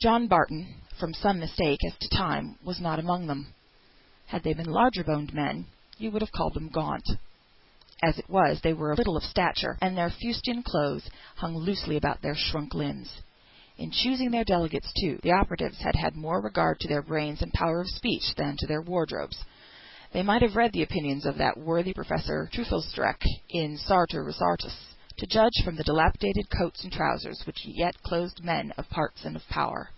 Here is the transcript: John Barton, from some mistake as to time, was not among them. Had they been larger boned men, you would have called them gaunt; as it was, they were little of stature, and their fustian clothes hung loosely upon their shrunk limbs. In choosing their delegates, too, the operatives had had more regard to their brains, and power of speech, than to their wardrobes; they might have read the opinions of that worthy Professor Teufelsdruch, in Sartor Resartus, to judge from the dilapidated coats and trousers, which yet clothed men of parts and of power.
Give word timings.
John 0.00 0.28
Barton, 0.28 0.68
from 1.00 1.14
some 1.14 1.40
mistake 1.40 1.78
as 1.90 1.96
to 1.96 2.14
time, 2.18 2.58
was 2.62 2.78
not 2.78 2.98
among 2.98 3.26
them. 3.26 3.54
Had 4.26 4.42
they 4.42 4.52
been 4.52 4.66
larger 4.70 5.02
boned 5.02 5.32
men, 5.32 5.64
you 5.96 6.10
would 6.10 6.20
have 6.20 6.30
called 6.32 6.52
them 6.52 6.68
gaunt; 6.68 7.06
as 8.02 8.18
it 8.18 8.28
was, 8.28 8.60
they 8.60 8.74
were 8.74 8.94
little 8.94 9.16
of 9.16 9.22
stature, 9.22 9.78
and 9.80 9.96
their 9.96 10.10
fustian 10.10 10.62
clothes 10.62 11.08
hung 11.36 11.56
loosely 11.56 11.96
upon 11.96 12.18
their 12.20 12.34
shrunk 12.34 12.74
limbs. 12.74 13.22
In 13.78 13.90
choosing 13.92 14.30
their 14.30 14.44
delegates, 14.44 14.92
too, 15.00 15.18
the 15.22 15.32
operatives 15.32 15.78
had 15.78 15.96
had 15.96 16.14
more 16.14 16.42
regard 16.42 16.80
to 16.80 16.88
their 16.88 17.00
brains, 17.02 17.40
and 17.40 17.50
power 17.54 17.80
of 17.80 17.88
speech, 17.88 18.34
than 18.36 18.58
to 18.58 18.66
their 18.66 18.82
wardrobes; 18.82 19.42
they 20.12 20.22
might 20.22 20.42
have 20.42 20.54
read 20.54 20.74
the 20.74 20.82
opinions 20.82 21.24
of 21.24 21.38
that 21.38 21.56
worthy 21.56 21.94
Professor 21.94 22.50
Teufelsdruch, 22.52 23.24
in 23.48 23.78
Sartor 23.78 24.22
Resartus, 24.22 24.76
to 25.16 25.26
judge 25.28 25.62
from 25.64 25.76
the 25.76 25.84
dilapidated 25.84 26.44
coats 26.58 26.82
and 26.84 26.92
trousers, 26.92 27.40
which 27.46 27.56
yet 27.64 27.96
clothed 28.02 28.44
men 28.44 28.70
of 28.76 28.90
parts 28.90 29.24
and 29.24 29.34
of 29.36 29.42
power. 29.48 29.88